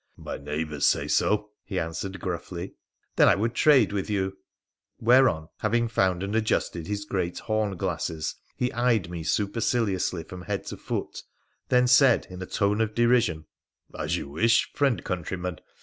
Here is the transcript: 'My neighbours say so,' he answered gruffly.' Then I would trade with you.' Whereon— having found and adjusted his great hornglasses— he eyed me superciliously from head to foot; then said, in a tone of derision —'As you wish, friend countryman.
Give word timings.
'My 0.17 0.37
neighbours 0.39 0.87
say 0.87 1.07
so,' 1.07 1.51
he 1.63 1.77
answered 1.77 2.19
gruffly.' 2.19 2.73
Then 3.17 3.27
I 3.29 3.35
would 3.35 3.53
trade 3.53 3.93
with 3.93 4.09
you.' 4.09 4.35
Whereon— 4.99 5.49
having 5.61 5.87
found 5.87 6.23
and 6.23 6.35
adjusted 6.35 6.87
his 6.87 7.05
great 7.05 7.37
hornglasses— 7.41 8.33
he 8.57 8.73
eyed 8.73 9.11
me 9.11 9.21
superciliously 9.23 10.23
from 10.23 10.41
head 10.41 10.65
to 10.65 10.77
foot; 10.77 11.21
then 11.69 11.85
said, 11.85 12.25
in 12.31 12.41
a 12.41 12.47
tone 12.47 12.81
of 12.81 12.95
derision 12.95 13.45
—'As 14.03 14.17
you 14.17 14.27
wish, 14.27 14.73
friend 14.73 15.03
countryman. 15.03 15.59